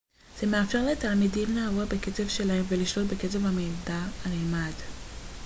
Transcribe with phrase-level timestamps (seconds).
[0.39, 4.73] זה מאפשר לתלמידים לעבוד בקצב שלהם ולשלוט בקצב המידע הנלמד